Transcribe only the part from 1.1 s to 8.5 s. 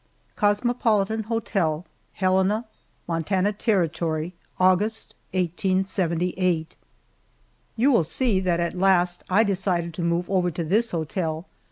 HOTEL, HELENA, MONTANA TERRITORY, August, 1878. YOU will see